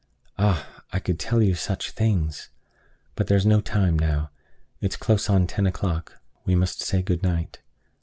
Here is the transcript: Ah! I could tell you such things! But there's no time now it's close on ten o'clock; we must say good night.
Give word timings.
Ah! 0.39 0.81
I 0.91 0.97
could 0.97 1.19
tell 1.19 1.43
you 1.43 1.53
such 1.53 1.91
things! 1.91 2.49
But 3.13 3.27
there's 3.27 3.45
no 3.45 3.61
time 3.61 3.99
now 3.99 4.31
it's 4.79 4.97
close 4.97 5.29
on 5.29 5.45
ten 5.45 5.67
o'clock; 5.67 6.19
we 6.43 6.55
must 6.55 6.81
say 6.81 7.03
good 7.03 7.21
night. 7.21 7.59